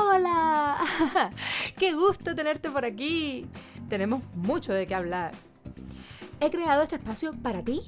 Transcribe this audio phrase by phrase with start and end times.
[0.00, 0.78] Hola,
[1.76, 3.46] qué gusto tenerte por aquí.
[3.88, 5.32] Tenemos mucho de qué hablar.
[6.38, 7.80] He creado este espacio para ti,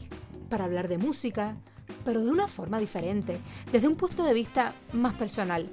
[0.48, 1.54] para hablar de música,
[2.04, 3.38] pero de una forma diferente,
[3.70, 5.68] desde un punto de vista más personal.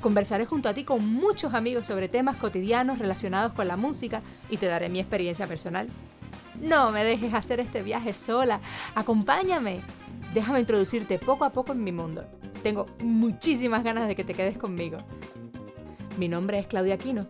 [0.00, 4.20] Conversaré junto a ti con muchos amigos sobre temas cotidianos relacionados con la música
[4.50, 5.86] y te daré mi experiencia personal.
[6.60, 8.60] No me dejes hacer este viaje sola,
[8.96, 9.80] acompáñame.
[10.34, 12.24] Déjame introducirte poco a poco en mi mundo.
[12.62, 14.98] Tengo muchísimas ganas de que te quedes conmigo.
[16.16, 17.28] Mi nombre es Claudia Aquino.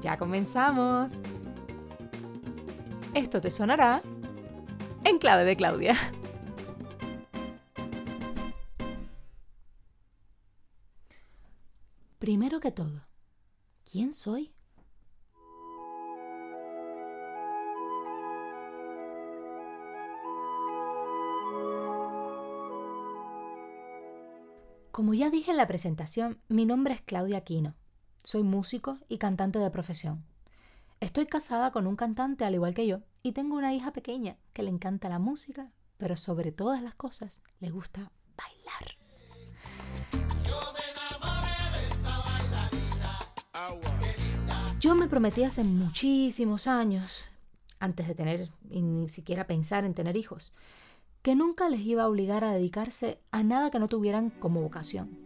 [0.00, 1.12] Ya comenzamos.
[3.14, 4.02] Esto te sonará
[5.04, 5.96] en clave de Claudia.
[12.18, 13.06] Primero que todo,
[13.84, 14.55] ¿quién soy?
[24.96, 27.74] Como ya dije en la presentación, mi nombre es Claudia Aquino.
[28.24, 30.24] Soy músico y cantante de profesión.
[31.00, 34.62] Estoy casada con un cantante al igual que yo y tengo una hija pequeña que
[34.62, 38.96] le encanta la música, pero sobre todas las cosas le gusta bailar.
[44.80, 47.26] Yo me prometí hace muchísimos años,
[47.80, 50.54] antes de tener ni siquiera pensar en tener hijos,
[51.26, 55.18] que nunca les iba a obligar a dedicarse a nada que no tuvieran como vocación.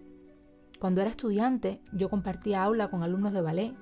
[0.79, 3.75] Cuando era estudiante, yo compartía aula con alumnos de ballet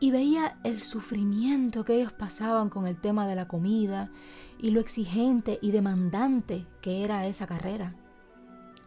[0.00, 4.10] y veía el sufrimiento que ellos pasaban con el tema de la comida
[4.58, 7.94] y lo exigente y demandante que era esa carrera.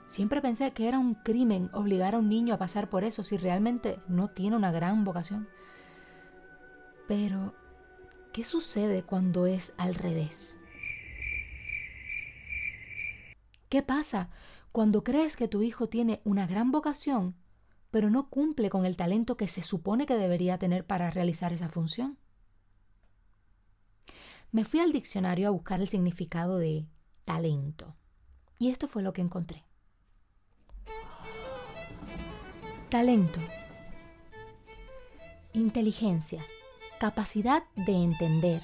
[0.06, 3.38] Siempre pensé que era un crimen obligar a un niño a pasar por eso si
[3.38, 5.48] realmente no tiene una gran vocación.
[7.08, 7.54] Pero,
[8.34, 10.60] ¿qué sucede cuando es al revés?
[13.70, 14.30] ¿Qué pasa
[14.72, 17.36] cuando crees que tu hijo tiene una gran vocación,
[17.92, 21.70] pero no cumple con el talento que se supone que debería tener para realizar esa
[21.70, 22.18] función?
[24.52, 26.88] Me fui al diccionario a buscar el significado de
[27.26, 27.96] talento.
[28.58, 29.64] Y esto fue lo que encontré.
[32.90, 33.40] Talento.
[35.54, 36.44] Inteligencia.
[37.00, 38.64] Capacidad de entender.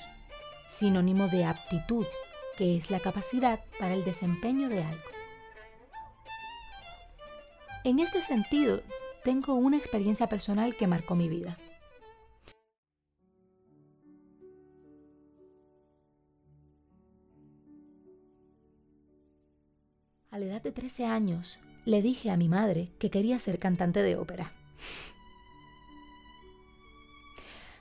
[0.66, 2.08] Sinónimo de aptitud,
[2.58, 5.04] que es la capacidad para el desempeño de algo.
[7.84, 8.82] En este sentido,
[9.24, 11.58] tengo una experiencia personal que marcó mi vida.
[20.32, 24.04] A la edad de 13 años, le dije a mi madre que quería ser cantante
[24.04, 24.52] de ópera.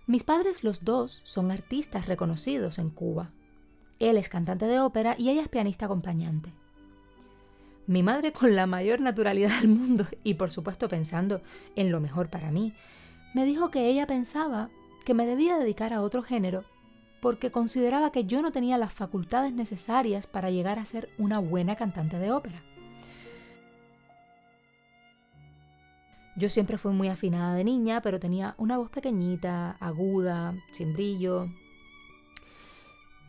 [0.06, 3.32] Mis padres los dos son artistas reconocidos en Cuba.
[3.99, 6.53] Él es cantante de ópera y ella es pianista acompañante.
[7.87, 11.43] Mi madre con la mayor naturalidad del mundo y por supuesto pensando
[11.77, 12.75] en lo mejor para mí,
[13.34, 14.71] me dijo que ella pensaba
[15.04, 16.65] que me debía dedicar a otro género
[17.21, 21.75] porque consideraba que yo no tenía las facultades necesarias para llegar a ser una buena
[21.75, 22.62] cantante de ópera.
[26.37, 31.49] Yo siempre fui muy afinada de niña, pero tenía una voz pequeñita, aguda, sin brillo.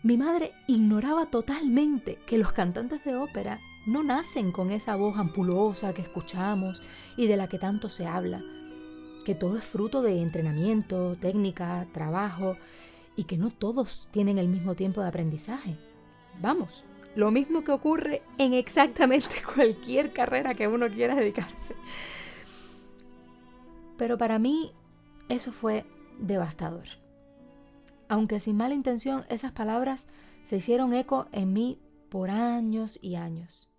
[0.06, 5.96] Mi madre ignoraba totalmente que los cantantes de ópera no nacen con esa voz ampulosa
[5.96, 6.84] que escuchamos
[7.18, 8.44] y de la que tanto se habla,
[9.26, 12.56] que todo es fruto de entrenamiento, técnica, trabajo
[13.16, 15.76] y que no todos tienen el mismo tiempo de aprendizaje.
[16.40, 16.84] Vamos,
[17.16, 21.76] lo mismo que ocurre en exactamente cualquier carrera que uno quiera dedicarse.
[23.98, 24.72] Pero para mí
[25.30, 25.84] eso fue
[26.20, 26.86] devastador.
[28.08, 30.08] Aunque sin mala intención, esas palabras
[30.44, 31.80] se hicieron eco en mí
[32.10, 33.70] por años y años.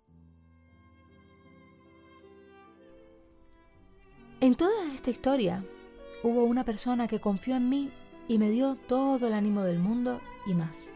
[4.39, 5.65] En toda esta historia
[6.23, 7.91] hubo una persona que confió en mí
[8.27, 10.93] y me dio todo el ánimo del mundo y más.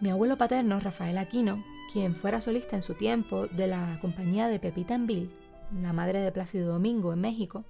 [0.00, 1.62] Mi abuelo paterno, Rafael Aquino,
[1.92, 5.30] quien fuera solista en su tiempo de la compañía de Pepita Enville,
[5.82, 7.64] la madre de Plácido Domingo en México,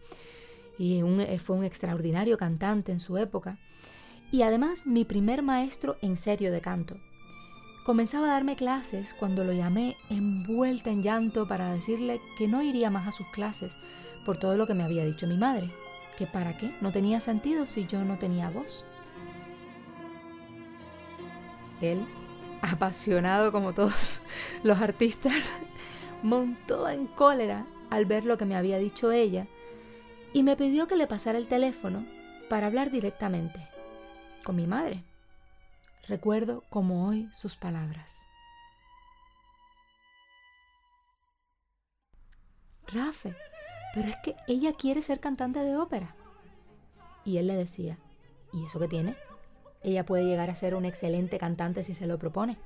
[0.78, 1.02] y
[1.38, 3.58] fue un extraordinario cantante en su época,
[4.32, 6.96] y además mi primer maestro en serio de canto.
[7.84, 12.90] Comenzaba a darme clases cuando lo llamé envuelta en llanto para decirle que no iría
[12.90, 13.76] más a sus clases
[14.24, 15.70] por todo lo que me había dicho mi madre,
[16.16, 18.84] que para qué no tenía sentido si yo no tenía voz.
[21.80, 22.04] Él,
[22.62, 24.20] apasionado como todos
[24.62, 25.52] los artistas,
[26.22, 29.48] montó en cólera al ver lo que me había dicho ella
[30.32, 32.06] y me pidió que le pasara el teléfono
[32.48, 33.68] para hablar directamente
[34.44, 35.04] con mi madre.
[36.08, 38.26] Recuerdo como hoy sus palabras.
[42.88, 43.36] Rafe,
[43.94, 46.16] pero es que ella quiere ser cantante de ópera.
[47.24, 47.98] Y él le decía,
[48.52, 49.16] ¿y eso qué tiene?
[49.82, 52.58] Ella puede llegar a ser una excelente cantante si se lo propone.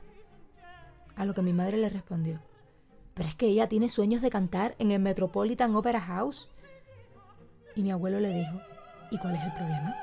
[1.16, 2.40] A lo que mi madre le respondió,
[3.14, 6.48] pero es que ella tiene sueños de cantar en el Metropolitan Opera House.
[7.76, 8.60] Y mi abuelo le dijo,
[9.10, 9.96] ¿y cuál es el problema?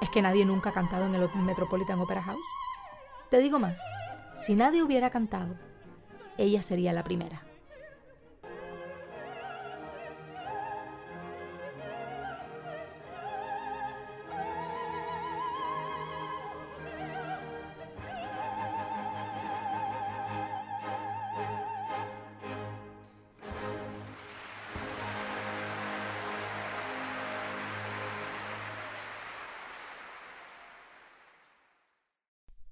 [0.00, 2.46] ¿Es que nadie nunca ha cantado en el Metropolitan Opera House?
[3.30, 3.80] Te digo más,
[4.34, 5.54] si nadie hubiera cantado,
[6.36, 7.42] ella sería la primera.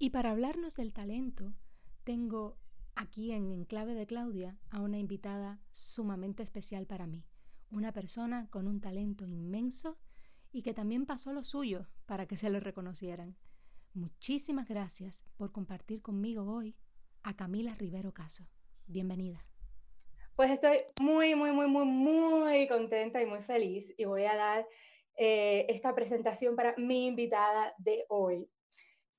[0.03, 1.53] Y para hablarnos del talento,
[2.03, 2.57] tengo
[2.95, 7.23] aquí en Enclave de Claudia a una invitada sumamente especial para mí,
[7.69, 9.99] una persona con un talento inmenso
[10.51, 13.37] y que también pasó lo suyo para que se lo reconocieran.
[13.93, 16.75] Muchísimas gracias por compartir conmigo hoy
[17.21, 18.47] a Camila Rivero Caso.
[18.87, 19.45] Bienvenida.
[20.35, 24.67] Pues estoy muy, muy, muy, muy, muy contenta y muy feliz y voy a dar
[25.15, 28.49] eh, esta presentación para mi invitada de hoy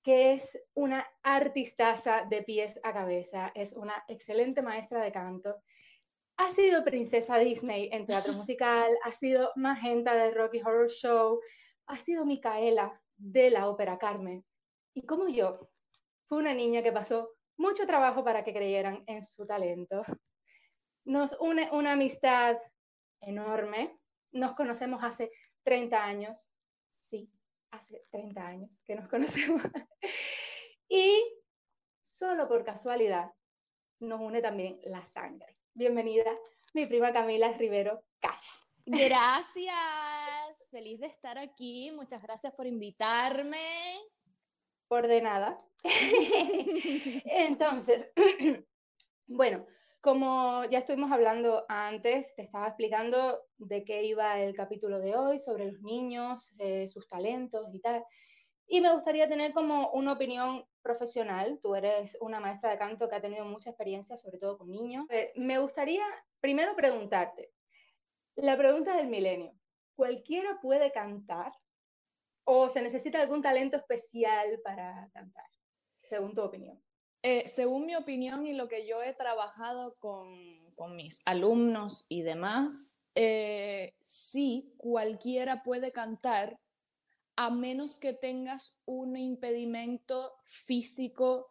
[0.03, 5.63] que es una artistaza de pies a cabeza, es una excelente maestra de canto.
[6.37, 11.41] Ha sido princesa Disney en teatro musical, ha sido magenta de Rocky Horror Show,
[11.87, 14.45] ha sido Micaela de la ópera Carmen.
[14.95, 15.71] Y como yo,
[16.27, 20.03] fue una niña que pasó mucho trabajo para que creyeran en su talento.
[21.05, 22.59] Nos une una amistad
[23.21, 23.99] enorme.
[24.33, 25.31] Nos conocemos hace
[25.65, 26.49] 30 años.
[27.73, 29.63] Hace 30 años que nos conocemos.
[30.89, 31.23] y
[32.03, 33.33] solo por casualidad
[34.01, 35.57] nos une también la sangre.
[35.73, 36.31] Bienvenida,
[36.75, 38.53] mi prima Camila Rivero Casa.
[38.85, 41.91] Gracias, feliz de estar aquí.
[41.93, 43.97] Muchas gracias por invitarme.
[44.89, 45.65] Por de nada.
[47.25, 48.13] Entonces,
[49.27, 49.67] bueno,
[50.03, 55.39] como ya estuvimos hablando antes, te estaba explicando de qué iba el capítulo de hoy,
[55.39, 58.05] sobre los niños, eh, sus talentos y tal.
[58.67, 61.61] Y me gustaría tener como una opinión profesional.
[61.63, 65.07] Tú eres una maestra de canto que ha tenido mucha experiencia, sobre todo con niños.
[65.09, 66.05] Eh, me gustaría
[66.41, 67.53] primero preguntarte,
[68.35, 69.55] la pregunta del milenio,
[69.95, 71.53] ¿cualquiera puede cantar
[72.45, 75.47] o se necesita algún talento especial para cantar,
[76.03, 76.83] según tu opinión?
[77.23, 80.63] Eh, según mi opinión y lo que yo he trabajado con,
[80.97, 86.59] mis alumnos y demás, eh, sí, cualquiera puede cantar
[87.37, 91.47] a menos que tengas un impedimento físico,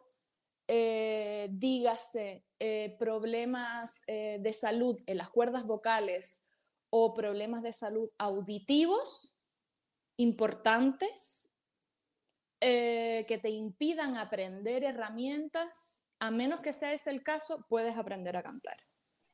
[0.67, 2.43] eh, dígase,
[2.99, 6.45] problemas de salud en las cuerdas vocales
[6.91, 9.41] o problemas de salud auditivos
[10.17, 11.50] importantes
[12.63, 18.37] eh, que te impidan aprender herramientas, a menos que sea ese el caso, puedes aprender
[18.37, 18.77] a cantar.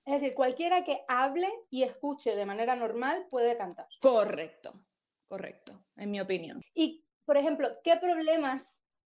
[0.06, 3.86] Es decir, cualquiera que hable y escuche de manera normal puede cantar.
[4.00, 4.86] Correcto,
[5.28, 6.62] correcto, en mi opinión.
[6.74, 8.64] Y, por ejemplo, ¿qué problemas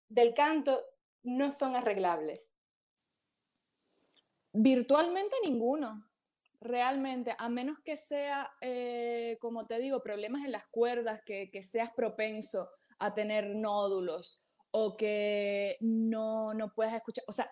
[0.07, 0.79] del canto
[1.23, 2.51] no son arreglables?
[4.53, 6.07] Virtualmente ninguno,
[6.59, 11.63] realmente, a menos que sea, eh, como te digo, problemas en las cuerdas, que, que
[11.63, 12.69] seas propenso
[13.01, 14.41] a tener nódulos
[14.71, 17.25] o que no, no puedes escuchar.
[17.27, 17.51] O sea,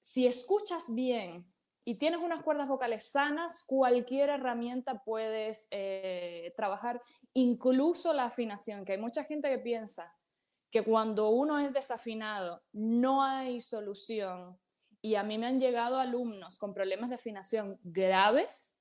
[0.00, 1.46] si escuchas bien
[1.84, 7.00] y tienes unas cuerdas vocales sanas, cualquier herramienta puedes eh, trabajar,
[7.34, 10.12] incluso la afinación, que hay mucha gente que piensa
[10.70, 14.58] que cuando uno es desafinado no hay solución.
[15.00, 18.80] Y a mí me han llegado alumnos con problemas de afinación graves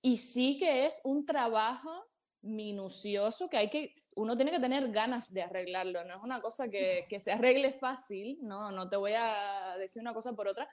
[0.00, 2.04] y sí que es un trabajo
[2.42, 6.68] minucioso que hay que uno tiene que tener ganas de arreglarlo, no es una cosa
[6.68, 10.68] que, que, se arregle fácil, no, no te voy a decir una cosa por otra,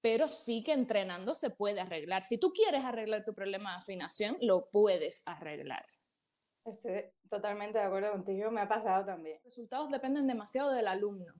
[0.00, 2.22] pero sí que entrenando se puede arreglar.
[2.22, 5.84] Si tú quieres arreglar tu problema de afinación, lo puedes arreglar.
[6.64, 9.36] Estoy totalmente de acuerdo contigo, me ha pasado también.
[9.44, 11.34] Los resultados dependen demasiado del alumno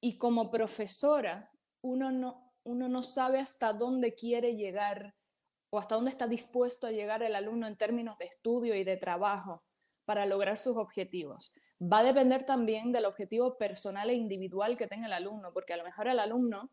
[0.00, 1.50] y como profesora,
[1.82, 5.14] uno no, uno no sabe hasta dónde quiere llegar
[5.70, 8.96] o hasta dónde está dispuesto a llegar el alumno en términos de estudio y de
[8.96, 9.62] trabajo
[10.10, 11.54] para lograr sus objetivos.
[11.80, 15.76] Va a depender también del objetivo personal e individual que tenga el alumno, porque a
[15.76, 16.68] lo mejor el alumno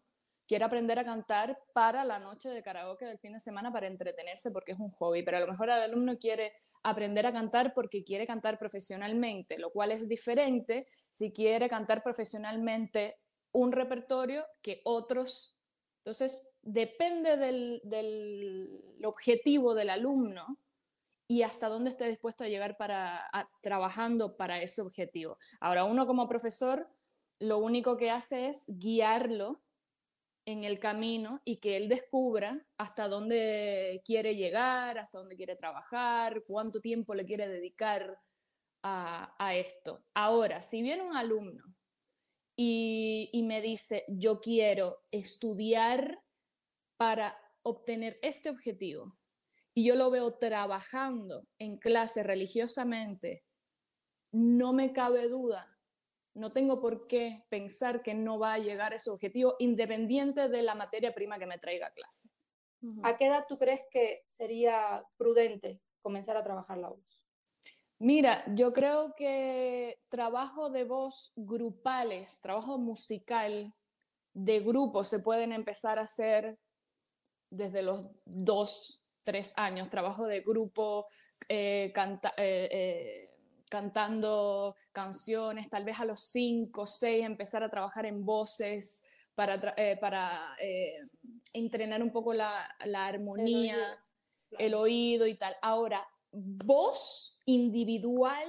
[0.47, 4.49] quiere aprender a cantar para la noche de karaoke del fin de semana para entretenerse
[4.49, 6.51] porque es un hobby, pero a lo mejor el alumno quiere
[6.81, 13.19] aprender a cantar porque quiere cantar profesionalmente, lo cual es diferente si quiere cantar profesionalmente
[13.51, 15.63] un repertorio que otros
[15.99, 20.57] Entonces, depende del, objetivo del alumno
[21.27, 23.27] y hasta dónde esté dispuesto a llegar para,
[23.61, 25.37] trabajando para ese objetivo.
[25.59, 26.89] Ahora, uno como profesor,
[27.39, 29.61] lo único que hace es guiarlo
[30.45, 36.41] en el camino y que él descubra hasta dónde quiere llegar, hasta dónde quiere trabajar,
[36.47, 38.17] cuánto tiempo le quiere dedicar
[38.83, 40.05] a, a esto.
[40.13, 41.63] Ahora, si viene un alumno
[42.59, 46.23] y, me dice, yo quiero estudiar
[46.97, 49.13] para obtener este objetivo
[49.77, 53.43] y yo lo veo trabajando en clase religiosamente,
[54.31, 55.77] no me cabe duda,
[56.33, 60.63] no tengo por qué pensar que no va a llegar a ese objetivo independiente de
[60.63, 62.29] la materia prima que me traiga a clase.
[63.03, 67.23] ¿A qué edad tú crees que sería prudente comenzar a trabajar la voz?
[67.99, 73.75] Mira, yo creo que trabajo de voz grupales, trabajo musical
[74.33, 76.57] de grupo se pueden empezar a hacer
[77.51, 79.89] desde los dos, tres años.
[79.89, 81.07] Trabajo de grupo,
[81.49, 83.29] eh, eh, eh,
[83.69, 89.05] cantando canciones, tal vez a los cinco, seis, empezar a trabajar en voces
[89.35, 89.59] para,
[89.99, 90.55] para
[91.51, 94.01] entrenar un poco la, armonía,
[94.57, 95.57] el oído y tal.
[95.61, 98.47] Ahora, voz individual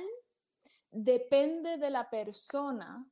[0.92, 3.04] depende de la persona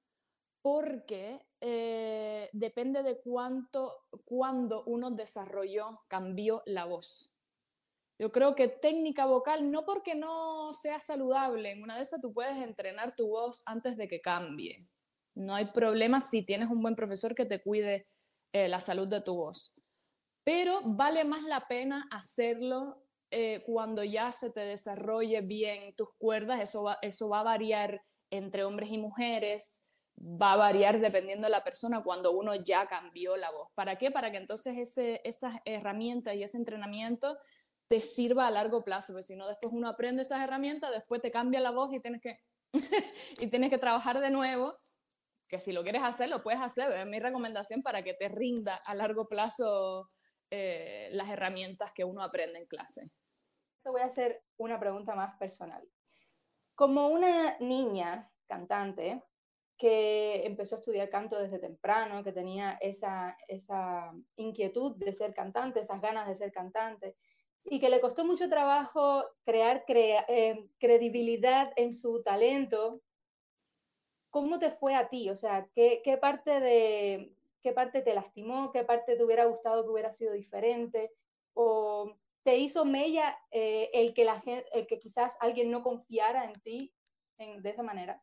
[0.62, 7.35] porque eh, depende de cuánto, cuando uno desarrolló, cambió la voz.
[8.18, 12.32] Yo creo que técnica vocal, no porque no sea saludable, en una de esas tú
[12.32, 14.86] puedes entrenar tu voz antes de que cambie.
[15.34, 18.08] No hay problema si tienes un buen profesor que te cuide
[18.52, 19.74] eh, la salud de tu voz.
[20.44, 26.60] Pero vale más la pena hacerlo eh, cuando ya se te desarrolle bien tus cuerdas,
[26.60, 29.84] eso va, eso va a variar entre hombres y mujeres,
[30.16, 33.68] va a variar dependiendo de la persona cuando uno ya cambió la voz.
[33.74, 34.10] ¿Para qué?
[34.10, 37.36] Para que entonces ese, esas herramientas y ese entrenamiento
[37.88, 41.30] te sirva a largo plazo, porque si no, después uno aprende esas herramientas, después te
[41.30, 42.36] cambia la voz y tienes que,
[43.40, 44.78] y tienes que trabajar de nuevo,
[45.48, 48.80] que si lo quieres hacer, lo puedes hacer, es mi recomendación para que te rinda
[48.84, 50.10] a largo plazo
[50.50, 53.10] eh, las herramientas que uno aprende en clase.
[53.82, 55.88] Te voy a hacer una pregunta más personal.
[56.74, 59.22] Como una niña cantante
[59.78, 65.80] que empezó a estudiar canto desde temprano, que tenía esa, esa inquietud de ser cantante,
[65.80, 67.16] esas ganas de ser cantante,
[67.68, 73.00] y que le costó mucho trabajo crear eh, credibilidad en su talento,
[74.30, 75.30] ¿cómo te fue a ti?
[75.30, 79.90] O sea, ¿qué, parte de, qué parte te lastimó, qué parte te hubiera gustado que
[79.90, 81.12] hubiera sido diferente,
[81.54, 84.42] o te hizo mella eh, el, que la
[84.72, 86.92] el que quizás alguien no confiara en ti
[87.38, 88.22] de esa manera.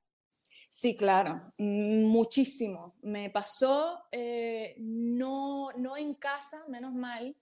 [0.69, 2.95] Sí, claro, muchísimo.
[3.01, 7.35] Me pasó, eh, no, no en casa, menos mal,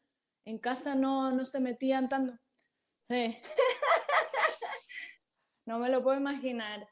[0.46, 2.38] en casa no, no se metían tanto.
[5.66, 6.88] no me lo puedo imaginar.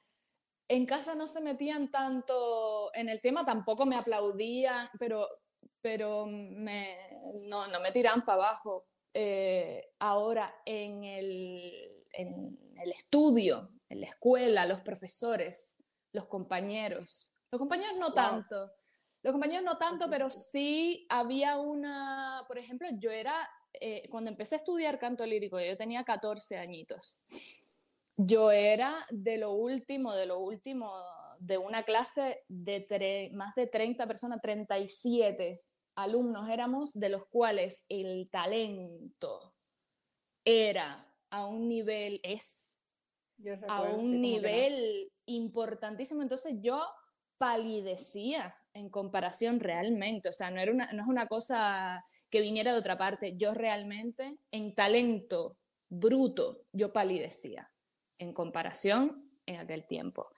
[0.67, 5.27] En casa no se metían tanto en el tema, tampoco me aplaudían, pero,
[5.81, 6.97] pero me,
[7.47, 8.85] no, me tiraban para abajo.
[9.13, 15.81] Eh, ahora, en el, en el estudio, en la escuela, los profesores,
[16.13, 18.71] los compañeros, los compañeros no tanto,
[19.21, 24.55] los compañeros no tanto, pero sí había una, por ejemplo, yo era, eh, cuando empecé
[24.55, 27.19] a estudiar canto lírico, yo tenía 14 añitos.
[28.15, 30.91] Yo era de lo último, de lo último,
[31.39, 35.61] de una clase de más de 30 personas, 37
[35.95, 39.53] alumnos éramos, de los cuales el talento
[40.45, 42.81] era a un nivel, es
[43.67, 46.21] a un nivel importantísimo.
[46.21, 46.85] Entonces yo
[47.37, 52.73] palidecía en comparación realmente, o sea, no, era una, no es una cosa que viniera
[52.73, 55.57] de otra parte, yo realmente en talento
[55.89, 57.71] bruto, yo palidecía
[58.19, 60.29] en comparación en aquel tiempo.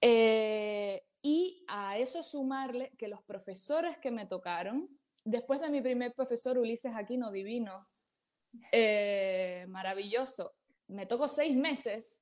[0.00, 4.88] Eh, y a eso sumarle que los profesores que me tocaron,
[5.24, 7.88] después de mi primer profesor Ulises Aquino Divino,
[8.72, 10.54] eh, maravilloso,
[10.88, 12.20] me tocó seis meses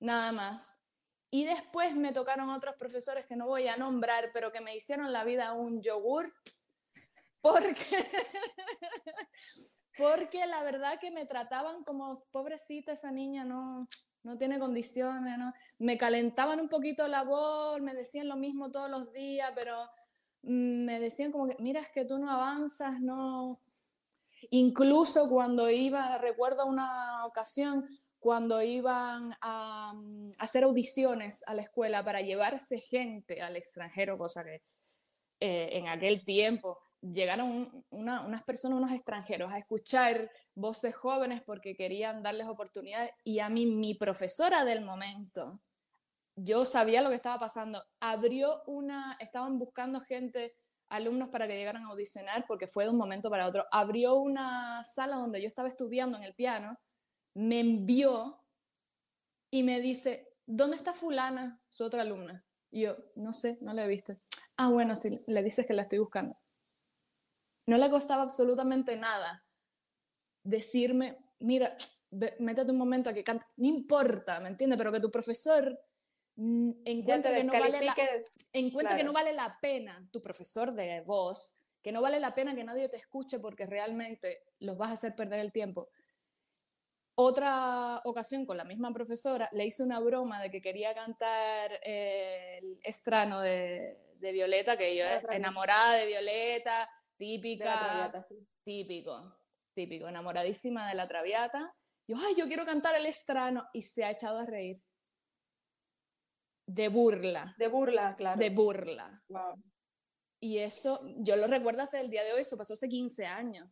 [0.00, 0.81] nada más.
[1.34, 5.10] Y después me tocaron otros profesores que no voy a nombrar, pero que me hicieron
[5.14, 6.30] la vida un yogurt,
[7.40, 7.74] porque,
[9.96, 13.88] porque la verdad que me trataban como pobrecita esa niña, no,
[14.24, 15.54] no tiene condiciones, ¿no?
[15.78, 19.88] Me calentaban un poquito la voz, me decían lo mismo todos los días, pero
[20.42, 23.58] mm, me decían como que, mira, es que tú no avanzas, no...
[24.50, 27.88] Incluso cuando iba, recuerdo una ocasión,
[28.22, 34.44] cuando iban a, mm, hacer audiciones a la escuela para llevarse gente al extranjero, cosa
[34.44, 34.62] que
[35.40, 42.22] eh, en aquel tiempo llegaron unas personas, unos extranjeros, a escuchar voces jóvenes porque querían
[42.22, 45.60] darles oportunidades y a mí mi profesora del momento,
[46.36, 50.54] yo sabía lo que estaba pasando, abrió una, estaban buscando gente,
[50.90, 54.84] alumnos para que llegaran a audicionar porque fue de un momento para otro, abrió una
[54.84, 56.78] sala donde yo estaba estudiando en el piano,
[57.34, 58.40] me envió
[59.50, 62.44] y me dice, ¿dónde está fulana, su otra alumna?
[62.70, 64.16] Y yo, no sé, no la he visto.
[64.56, 66.36] Ah, bueno, sí, le dices que la estoy buscando.
[67.66, 69.44] No le costaba absolutamente nada
[70.42, 71.76] decirme, mira,
[72.10, 74.76] métete un momento a que cante, no importa, ¿me entiendes?
[74.78, 75.78] Pero que tu profesor
[76.36, 81.92] encuentre, que no, vale la, que no vale la pena, tu profesor de voz, que
[81.92, 85.40] no vale la pena que nadie te escuche porque realmente los vas a hacer perder
[85.40, 85.88] el tiempo.
[87.14, 92.78] Otra ocasión con la misma profesora le hice una broma de que quería cantar el
[92.82, 96.88] estrano de, de Violeta, que yo enamorada de Violeta,
[97.18, 98.10] típica,
[98.64, 99.36] típico,
[99.74, 101.74] típico, enamoradísima de la Traviata.
[102.08, 104.82] Yo, ay, yo quiero cantar el estrano y se ha echado a reír.
[106.66, 107.54] De burla.
[107.58, 108.38] De burla, claro.
[108.38, 109.22] De burla.
[110.40, 113.68] Y eso, yo lo recuerdo hasta el día de hoy, eso pasó hace 15 años.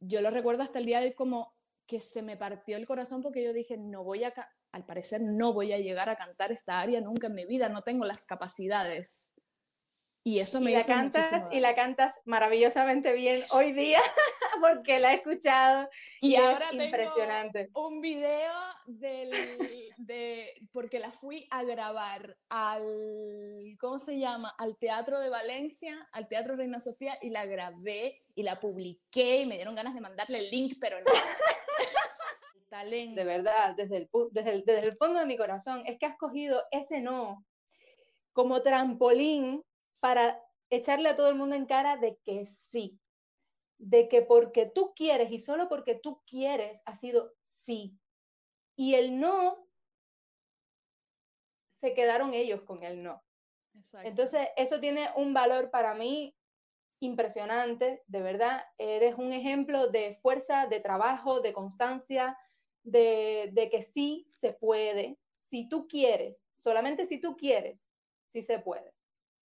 [0.00, 1.54] Yo lo recuerdo hasta el día de hoy como
[1.86, 4.32] que se me partió el corazón porque yo dije, no voy a,
[4.72, 7.82] al parecer no voy a llegar a cantar esta área nunca en mi vida, no
[7.82, 9.31] tengo las capacidades.
[10.24, 14.00] Y eso me y la cantas y la cantas maravillosamente bien hoy día
[14.60, 15.88] porque la he escuchado
[16.20, 17.70] y, ahora es impresionante.
[17.74, 18.52] un video
[18.86, 19.30] del,
[19.96, 24.54] de porque la fui a grabar al ¿cómo se llama?
[24.58, 29.46] al Teatro de Valencia, al Teatro Reina Sofía y la grabé y la publiqué y
[29.46, 31.06] me dieron ganas de mandarle el link, pero no.
[32.72, 36.62] De verdad, desde el, desde, desde el fondo de mi corazón, es que has cogido
[36.70, 37.44] ese no
[38.32, 39.62] como trampolín
[40.02, 42.98] para echarle a todo el mundo en cara de que sí,
[43.78, 47.96] de que porque tú quieres y solo porque tú quieres ha sido sí.
[48.74, 49.68] Y el no,
[51.76, 53.22] se quedaron ellos con el no.
[54.02, 56.36] Entonces, eso tiene un valor para mí
[56.98, 58.64] impresionante, de verdad.
[58.78, 62.36] Eres un ejemplo de fuerza, de trabajo, de constancia,
[62.82, 65.20] de, de que sí se puede.
[65.42, 67.88] Si tú quieres, solamente si tú quieres,
[68.32, 68.92] sí se puede.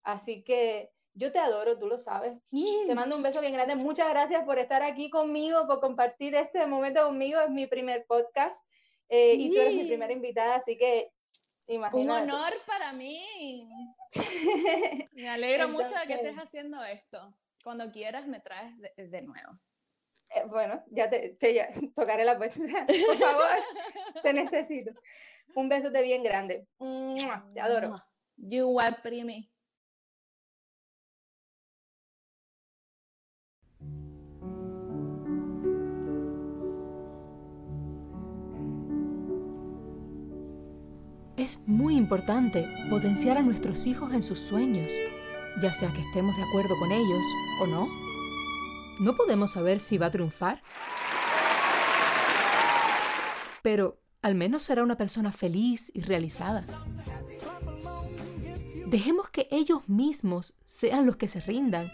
[0.02, 2.38] Así que yo te adoro, tú lo sabes.
[2.86, 3.74] Te mando un beso bien grande.
[3.74, 7.40] Muchas gracias por estar aquí conmigo, por compartir este momento conmigo.
[7.40, 8.64] Es mi primer podcast
[9.08, 11.12] eh, y tú eres mi primera invitada, así que
[11.66, 12.22] imagínate.
[12.22, 13.68] Un honor para mí.
[15.12, 17.34] me alegro mucho de que estés haciendo esto.
[17.64, 19.58] Cuando quieras me traes de, nuevo.
[20.30, 22.58] Eh, bueno, ya te, te tocaré la puerta.
[23.06, 24.92] Por favor, te necesito.
[25.56, 26.68] Un beso de bien grande.
[27.54, 27.88] Te adoro.
[28.36, 29.50] You are primi.
[41.38, 44.92] Es muy importante potenciar a nuestros hijos en sus sueños,
[45.62, 47.24] ya sea que estemos de acuerdo con ellos
[47.62, 47.88] o no.
[48.98, 50.60] No podemos saber si va a triunfar.
[53.62, 56.64] Pero al menos será una persona feliz y realizada.
[58.86, 61.92] Dejemos que ellos mismos sean los que se rindan.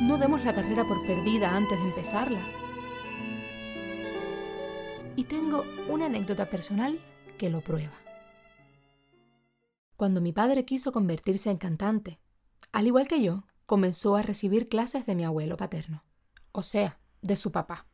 [0.00, 2.40] No demos la carrera por perdida antes de empezarla.
[5.16, 7.00] Y tengo una anécdota personal
[7.36, 8.09] que lo prueba
[10.00, 12.18] cuando mi padre quiso convertirse en cantante.
[12.72, 16.04] Al igual que yo, comenzó a recibir clases de mi abuelo paterno,
[16.52, 17.84] o sea, de su papá.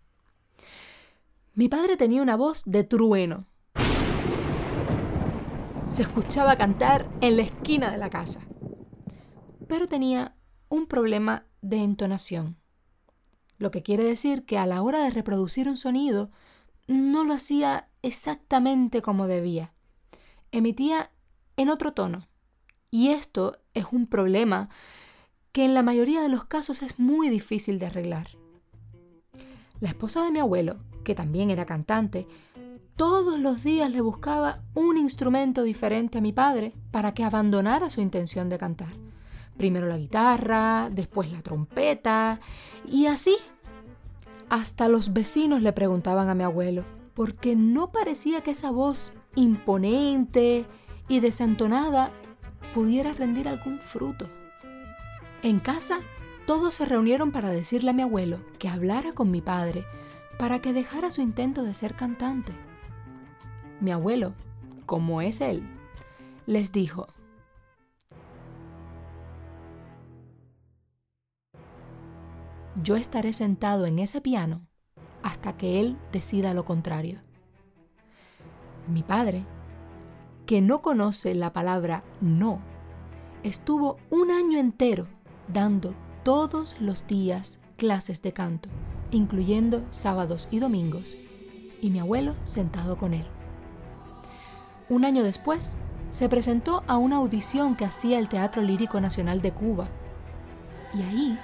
[1.54, 3.48] Mi padre tenía una voz de trueno.
[5.86, 8.46] Se escuchaba cantar en la esquina de la casa,
[9.66, 10.36] pero tenía
[10.68, 12.56] un problema de entonación,
[13.58, 16.30] lo que quiere decir que a la hora de reproducir un sonido
[16.86, 19.74] no lo hacía exactamente como debía.
[20.52, 21.10] Emitía
[21.56, 22.26] en otro tono.
[22.90, 24.68] Y esto es un problema
[25.52, 28.28] que en la mayoría de los casos es muy difícil de arreglar.
[29.80, 32.26] La esposa de mi abuelo, que también era cantante,
[32.96, 38.00] todos los días le buscaba un instrumento diferente a mi padre para que abandonara su
[38.00, 38.88] intención de cantar.
[39.56, 42.40] Primero la guitarra, después la trompeta,
[42.86, 43.36] y así.
[44.48, 50.64] Hasta los vecinos le preguntaban a mi abuelo, porque no parecía que esa voz imponente,
[51.08, 52.10] y desentonada
[52.74, 54.28] pudiera rendir algún fruto.
[55.42, 56.00] En casa,
[56.46, 59.84] todos se reunieron para decirle a mi abuelo que hablara con mi padre
[60.38, 62.52] para que dejara su intento de ser cantante.
[63.80, 64.34] Mi abuelo,
[64.84, 65.62] como es él,
[66.46, 67.08] les dijo,
[72.82, 74.66] yo estaré sentado en ese piano
[75.22, 77.20] hasta que él decida lo contrario.
[78.86, 79.44] Mi padre,
[80.46, 82.60] que no conoce la palabra no,
[83.42, 85.08] estuvo un año entero
[85.48, 88.68] dando todos los días clases de canto,
[89.10, 91.16] incluyendo sábados y domingos,
[91.82, 93.26] y mi abuelo sentado con él.
[94.88, 95.78] Un año después,
[96.12, 99.88] se presentó a una audición que hacía el Teatro Lírico Nacional de Cuba,
[100.94, 101.38] y ahí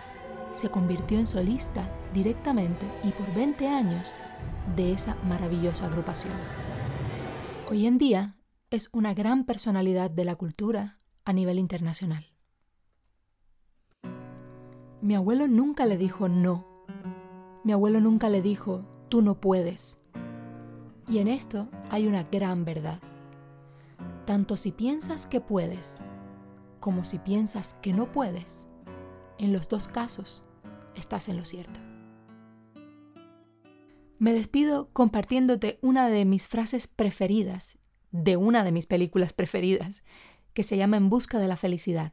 [0.50, 4.14] se convirtió en solista directamente y por 20 años
[4.76, 6.34] de esa maravillosa agrupación.
[7.68, 8.34] Hoy en día
[8.72, 12.24] es una gran personalidad de la cultura a nivel internacional.
[15.02, 16.64] Mi abuelo nunca le dijo no.
[17.64, 20.02] Mi abuelo nunca le dijo, tú no puedes.
[21.06, 22.98] Y en esto hay una gran verdad.
[24.24, 26.02] Tanto si piensas que puedes
[26.80, 28.70] como si piensas que no puedes,
[29.38, 30.44] en los dos casos
[30.96, 31.78] estás en lo cierto.
[34.18, 37.81] Me despido compartiéndote una de mis frases preferidas
[38.12, 40.04] de una de mis películas preferidas,
[40.54, 42.12] que se llama En Busca de la Felicidad,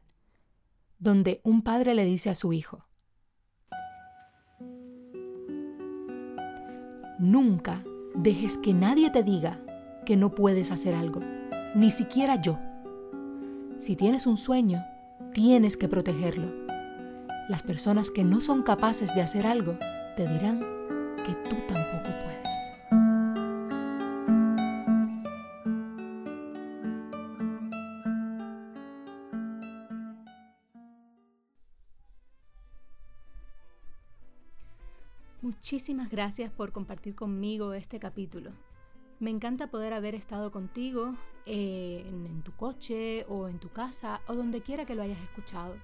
[0.98, 2.86] donde un padre le dice a su hijo,
[7.18, 7.84] Nunca
[8.14, 9.60] dejes que nadie te diga
[10.06, 11.20] que no puedes hacer algo,
[11.74, 12.58] ni siquiera yo.
[13.76, 14.82] Si tienes un sueño,
[15.34, 16.50] tienes que protegerlo.
[17.50, 19.76] Las personas que no son capaces de hacer algo
[20.16, 20.60] te dirán
[21.26, 22.29] que tú tampoco puedes.
[35.70, 38.50] Muchísimas gracias por compartir conmigo este capítulo.
[39.20, 41.14] Me encanta poder haber estado contigo
[41.46, 45.76] eh, en tu coche o en tu casa o donde quiera que lo hayas escuchado.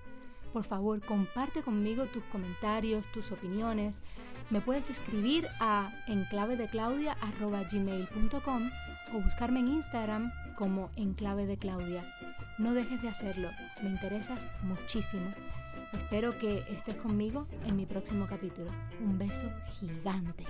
[0.52, 4.02] Por favor, comparte conmigo tus comentarios, tus opiniones.
[4.50, 8.70] Me puedes escribir a enclavedeclaudia.gmail.com
[9.14, 12.12] o buscarme en Instagram como enclave de Claudia.
[12.58, 13.50] No dejes de hacerlo,
[13.84, 15.32] me interesas muchísimo.
[15.92, 18.70] Espero que estés conmigo en mi próximo capítulo.
[19.00, 19.46] Un beso
[19.78, 20.44] gigante.